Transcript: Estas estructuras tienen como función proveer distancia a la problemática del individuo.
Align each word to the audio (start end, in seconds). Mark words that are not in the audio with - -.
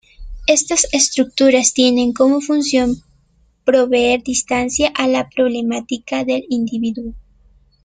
Estas 0.47 0.87
estructuras 0.93 1.75
tienen 1.75 2.11
como 2.11 2.41
función 2.41 2.95
proveer 3.63 4.23
distancia 4.23 4.91
a 4.95 5.07
la 5.07 5.29
problemática 5.29 6.25
del 6.25 6.43
individuo. 6.49 7.13